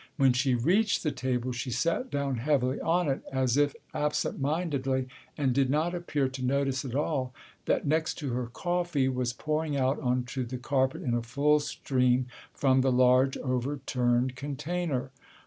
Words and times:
When 0.17 0.33
she 0.33 0.55
reached 0.55 1.03
the 1.03 1.11
table, 1.11 1.51
she 1.51 1.69
sat 1.69 2.09
down 2.09 2.37
heavily 2.37 2.79
on 2.81 3.07
it, 3.07 3.21
as 3.31 3.55
if 3.55 3.75
absent 3.93 4.39
mindedly, 4.41 5.07
and 5.37 5.53
did 5.53 5.69
not 5.69 5.93
appear 5.93 6.27
to 6.27 6.43
notice 6.43 6.83
at 6.83 6.95
all 6.95 7.35
that 7.65 7.85
next 7.85 8.15
to 8.15 8.33
her 8.33 8.47
coffee 8.47 9.07
was 9.07 9.31
pouring 9.31 9.77
out 9.77 9.99
onto 9.99 10.43
the 10.43 10.57
carpet 10.57 11.03
in 11.03 11.13
a 11.13 11.21
full 11.21 11.59
stream 11.59 12.25
from 12.51 12.81
the 12.81 12.91
large 12.91 13.37
overturned 13.37 14.35
container. 14.35 15.11